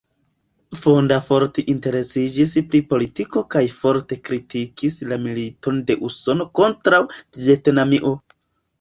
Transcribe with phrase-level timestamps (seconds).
[0.77, 8.21] Fonda forte interesiĝis pri politiko kaj forte kritikis la militon de Usono kontraŭ Vjetnamio.